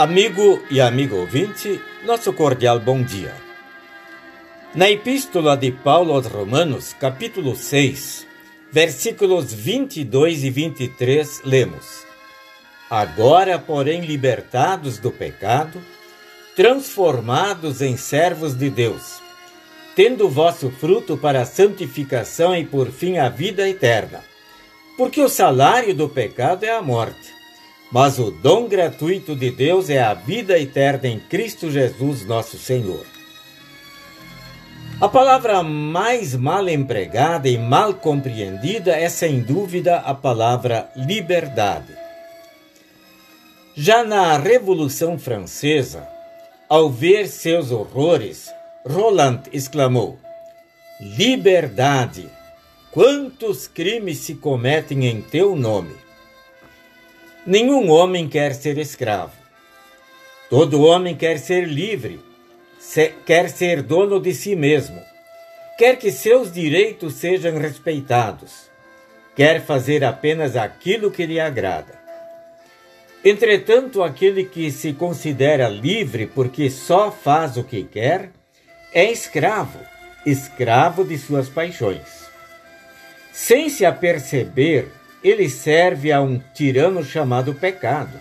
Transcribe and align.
Amigo 0.00 0.62
e 0.70 0.80
amigo 0.80 1.16
ouvinte, 1.16 1.78
nosso 2.06 2.32
cordial 2.32 2.80
bom 2.80 3.02
dia. 3.02 3.34
Na 4.74 4.88
Epístola 4.88 5.54
de 5.58 5.70
Paulo 5.70 6.14
aos 6.14 6.26
Romanos, 6.26 6.94
capítulo 6.98 7.54
6, 7.54 8.26
versículos 8.72 9.52
22 9.52 10.44
e 10.44 10.48
23, 10.48 11.42
lemos: 11.44 12.06
Agora, 12.88 13.58
porém, 13.58 14.00
libertados 14.00 14.96
do 14.96 15.10
pecado, 15.10 15.78
transformados 16.56 17.82
em 17.82 17.94
servos 17.98 18.54
de 18.54 18.70
Deus, 18.70 19.20
tendo 19.94 20.30
vosso 20.30 20.70
fruto 20.70 21.18
para 21.18 21.42
a 21.42 21.44
santificação 21.44 22.56
e 22.56 22.64
por 22.64 22.90
fim 22.90 23.18
a 23.18 23.28
vida 23.28 23.68
eterna. 23.68 24.24
Porque 24.96 25.20
o 25.20 25.28
salário 25.28 25.94
do 25.94 26.08
pecado 26.08 26.64
é 26.64 26.70
a 26.70 26.80
morte 26.80 27.39
mas 27.90 28.18
o 28.18 28.30
dom 28.30 28.68
gratuito 28.68 29.34
de 29.34 29.50
Deus 29.50 29.90
é 29.90 30.00
a 30.00 30.14
vida 30.14 30.58
eterna 30.58 31.08
em 31.08 31.18
Cristo 31.18 31.70
Jesus, 31.70 32.24
nosso 32.24 32.56
Senhor. 32.56 33.04
A 35.00 35.08
palavra 35.08 35.62
mais 35.62 36.34
mal 36.36 36.68
empregada 36.68 37.48
e 37.48 37.56
mal 37.56 37.94
compreendida 37.94 38.94
é, 38.94 39.08
sem 39.08 39.40
dúvida, 39.40 39.96
a 39.96 40.14
palavra 40.14 40.90
liberdade. 40.94 41.96
Já 43.74 44.04
na 44.04 44.36
Revolução 44.36 45.18
Francesa, 45.18 46.06
ao 46.68 46.90
ver 46.90 47.28
seus 47.28 47.70
horrores, 47.70 48.52
Roland 48.86 49.40
exclamou: 49.52 50.18
Liberdade! 51.00 52.28
Quantos 52.92 53.66
crimes 53.66 54.18
se 54.18 54.34
cometem 54.34 55.06
em 55.06 55.22
teu 55.22 55.56
nome! 55.56 56.09
Nenhum 57.46 57.88
homem 57.90 58.28
quer 58.28 58.54
ser 58.54 58.76
escravo. 58.76 59.32
Todo 60.50 60.82
homem 60.82 61.16
quer 61.16 61.38
ser 61.38 61.66
livre, 61.66 62.20
quer 63.24 63.48
ser 63.48 63.82
dono 63.82 64.20
de 64.20 64.34
si 64.34 64.54
mesmo, 64.54 65.00
quer 65.78 65.96
que 65.96 66.12
seus 66.12 66.52
direitos 66.52 67.14
sejam 67.14 67.56
respeitados, 67.56 68.68
quer 69.34 69.64
fazer 69.64 70.04
apenas 70.04 70.54
aquilo 70.54 71.10
que 71.10 71.24
lhe 71.24 71.40
agrada. 71.40 71.98
Entretanto, 73.24 74.02
aquele 74.02 74.44
que 74.44 74.70
se 74.70 74.92
considera 74.92 75.68
livre 75.68 76.26
porque 76.26 76.68
só 76.68 77.10
faz 77.10 77.56
o 77.56 77.64
que 77.64 77.84
quer, 77.84 78.32
é 78.92 79.10
escravo, 79.10 79.78
escravo 80.26 81.04
de 81.04 81.16
suas 81.16 81.48
paixões. 81.48 82.28
Sem 83.32 83.70
se 83.70 83.86
aperceber, 83.86 84.88
ele 85.22 85.48
serve 85.48 86.10
a 86.10 86.20
um 86.20 86.38
tirano 86.54 87.04
chamado 87.04 87.54
pecado. 87.54 88.18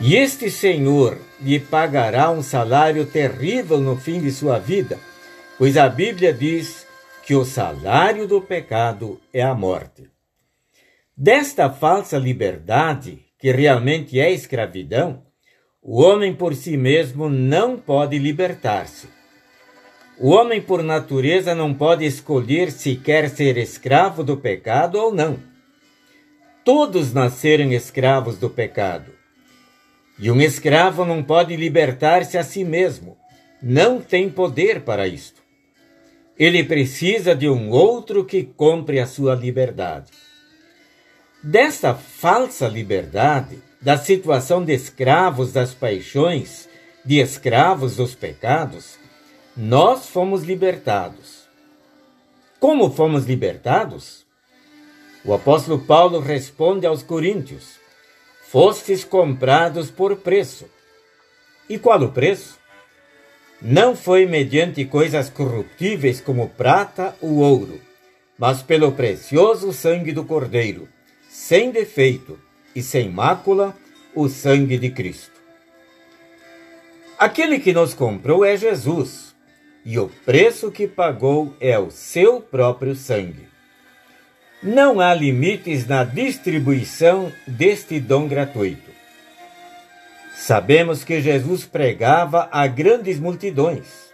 E 0.00 0.14
este 0.16 0.50
senhor 0.50 1.18
lhe 1.40 1.58
pagará 1.58 2.30
um 2.30 2.42
salário 2.42 3.06
terrível 3.06 3.80
no 3.80 3.96
fim 3.96 4.20
de 4.20 4.30
sua 4.30 4.58
vida, 4.58 4.98
pois 5.56 5.76
a 5.76 5.88
Bíblia 5.88 6.32
diz 6.32 6.86
que 7.24 7.34
o 7.34 7.44
salário 7.44 8.26
do 8.26 8.40
pecado 8.40 9.20
é 9.32 9.42
a 9.42 9.54
morte. 9.54 10.08
Desta 11.16 11.68
falsa 11.68 12.16
liberdade, 12.16 13.24
que 13.38 13.50
realmente 13.50 14.20
é 14.20 14.30
escravidão, 14.30 15.24
o 15.82 16.00
homem 16.00 16.34
por 16.34 16.54
si 16.54 16.76
mesmo 16.76 17.28
não 17.28 17.76
pode 17.76 18.18
libertar-se. 18.18 19.08
O 20.20 20.30
homem, 20.30 20.60
por 20.60 20.82
natureza, 20.82 21.54
não 21.54 21.72
pode 21.72 22.04
escolher 22.04 22.72
se 22.72 22.96
quer 22.96 23.30
ser 23.30 23.56
escravo 23.56 24.24
do 24.24 24.36
pecado 24.36 24.96
ou 24.96 25.14
não 25.14 25.38
todos 26.68 27.14
nasceram 27.14 27.72
escravos 27.72 28.36
do 28.36 28.50
pecado. 28.50 29.10
E 30.18 30.30
um 30.30 30.38
escravo 30.38 31.02
não 31.02 31.22
pode 31.22 31.56
libertar-se 31.56 32.36
a 32.36 32.44
si 32.44 32.62
mesmo, 32.62 33.16
não 33.62 34.02
tem 34.02 34.28
poder 34.28 34.82
para 34.82 35.08
isto. 35.08 35.40
Ele 36.38 36.62
precisa 36.62 37.34
de 37.34 37.48
um 37.48 37.70
outro 37.70 38.22
que 38.22 38.44
compre 38.44 39.00
a 39.00 39.06
sua 39.06 39.34
liberdade. 39.34 40.12
Desta 41.42 41.94
falsa 41.94 42.68
liberdade, 42.68 43.62
da 43.80 43.96
situação 43.96 44.62
de 44.62 44.74
escravos 44.74 45.54
das 45.54 45.72
paixões, 45.72 46.68
de 47.02 47.18
escravos 47.18 47.96
dos 47.96 48.14
pecados, 48.14 48.98
nós 49.56 50.06
fomos 50.10 50.42
libertados. 50.42 51.48
Como 52.60 52.90
fomos 52.90 53.24
libertados? 53.24 54.27
O 55.24 55.34
apóstolo 55.34 55.80
Paulo 55.80 56.20
responde 56.20 56.86
aos 56.86 57.02
coríntios: 57.02 57.78
Fostes 58.42 59.04
comprados 59.04 59.90
por 59.90 60.16
preço. 60.16 60.66
E 61.68 61.78
qual 61.78 62.00
o 62.02 62.12
preço? 62.12 62.58
Não 63.60 63.96
foi 63.96 64.24
mediante 64.24 64.84
coisas 64.84 65.28
corruptíveis 65.28 66.20
como 66.20 66.48
prata 66.48 67.16
ou 67.20 67.38
ouro, 67.38 67.80
mas 68.38 68.62
pelo 68.62 68.92
precioso 68.92 69.72
sangue 69.72 70.12
do 70.12 70.24
Cordeiro, 70.24 70.88
sem 71.28 71.72
defeito 71.72 72.38
e 72.74 72.82
sem 72.82 73.10
mácula, 73.10 73.76
o 74.14 74.28
sangue 74.28 74.78
de 74.78 74.90
Cristo. 74.90 75.38
Aquele 77.18 77.58
que 77.58 77.72
nos 77.72 77.94
comprou 77.94 78.44
é 78.44 78.56
Jesus, 78.56 79.34
e 79.84 79.98
o 79.98 80.08
preço 80.24 80.70
que 80.70 80.86
pagou 80.86 81.52
é 81.58 81.76
o 81.76 81.90
seu 81.90 82.40
próprio 82.40 82.94
sangue. 82.94 83.47
Não 84.60 84.98
há 84.98 85.14
limites 85.14 85.86
na 85.86 86.02
distribuição 86.02 87.32
deste 87.46 88.00
dom 88.00 88.26
gratuito. 88.26 88.90
Sabemos 90.34 91.04
que 91.04 91.20
Jesus 91.20 91.64
pregava 91.64 92.48
a 92.50 92.66
grandes 92.66 93.20
multidões. 93.20 94.12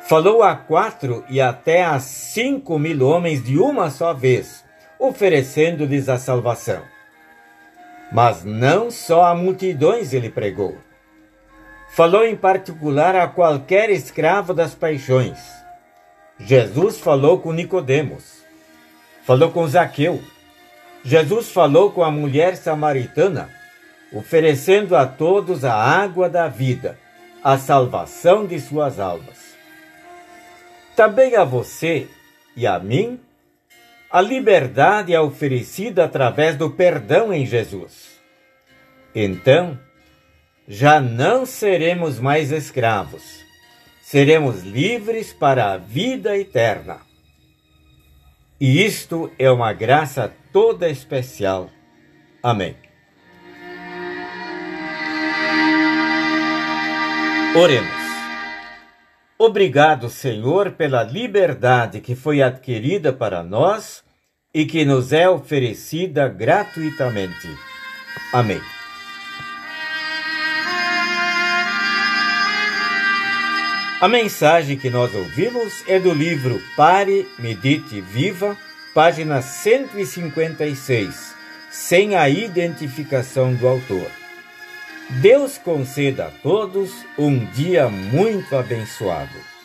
Falou 0.00 0.42
a 0.42 0.56
quatro 0.56 1.24
e 1.30 1.40
até 1.40 1.84
a 1.84 2.00
cinco 2.00 2.76
mil 2.76 3.06
homens 3.06 3.44
de 3.44 3.56
uma 3.56 3.88
só 3.88 4.12
vez, 4.12 4.64
oferecendo-lhes 4.98 6.08
a 6.08 6.18
salvação. 6.18 6.82
Mas 8.10 8.42
não 8.42 8.90
só 8.90 9.26
a 9.26 9.34
multidões 9.34 10.12
ele 10.12 10.28
pregou. 10.28 10.76
Falou 11.90 12.24
em 12.24 12.34
particular 12.34 13.14
a 13.14 13.28
qualquer 13.28 13.90
escravo 13.90 14.52
das 14.52 14.74
paixões. 14.74 15.38
Jesus 16.36 16.98
falou 16.98 17.38
com 17.38 17.52
Nicodemos 17.52 18.35
falou 19.26 19.50
com 19.50 19.66
Zaqueu. 19.66 20.22
Jesus 21.04 21.50
falou 21.50 21.90
com 21.90 22.02
a 22.02 22.10
mulher 22.10 22.56
samaritana, 22.56 23.50
oferecendo 24.12 24.96
a 24.96 25.04
todos 25.04 25.64
a 25.64 25.74
água 25.74 26.30
da 26.30 26.48
vida, 26.48 26.98
a 27.42 27.58
salvação 27.58 28.46
de 28.46 28.58
suas 28.60 29.00
almas. 29.00 29.56
Também 30.94 31.34
a 31.34 31.44
você 31.44 32.08
e 32.56 32.66
a 32.66 32.78
mim, 32.78 33.20
a 34.10 34.20
liberdade 34.20 35.12
é 35.12 35.20
oferecida 35.20 36.04
através 36.04 36.56
do 36.56 36.70
perdão 36.70 37.34
em 37.34 37.44
Jesus. 37.44 38.20
Então, 39.14 39.78
já 40.68 41.00
não 41.00 41.44
seremos 41.44 42.18
mais 42.18 42.50
escravos, 42.50 43.44
seremos 44.02 44.62
livres 44.62 45.32
para 45.32 45.72
a 45.72 45.76
vida 45.76 46.36
eterna. 46.36 47.05
E 48.60 48.84
isto 48.84 49.30
é 49.38 49.50
uma 49.50 49.72
graça 49.72 50.32
toda 50.52 50.88
especial. 50.88 51.70
Amém. 52.42 52.76
Oremos. 57.54 58.06
Obrigado, 59.38 60.08
Senhor, 60.08 60.72
pela 60.72 61.02
liberdade 61.02 62.00
que 62.00 62.14
foi 62.14 62.42
adquirida 62.42 63.12
para 63.12 63.42
nós 63.42 64.02
e 64.52 64.64
que 64.64 64.84
nos 64.84 65.12
é 65.12 65.28
oferecida 65.28 66.28
gratuitamente. 66.28 67.48
Amém. 68.32 68.60
A 73.98 74.08
mensagem 74.08 74.76
que 74.76 74.90
nós 74.90 75.14
ouvimos 75.14 75.82
é 75.88 75.98
do 75.98 76.12
livro 76.12 76.60
Pare, 76.76 77.26
Medite, 77.38 77.98
Viva, 78.02 78.54
página 78.92 79.40
156, 79.40 81.34
sem 81.70 82.14
a 82.14 82.28
identificação 82.28 83.54
do 83.54 83.66
autor. 83.66 84.10
Deus 85.08 85.56
conceda 85.56 86.26
a 86.26 86.30
todos 86.30 86.92
um 87.16 87.46
dia 87.46 87.88
muito 87.88 88.54
abençoado. 88.54 89.55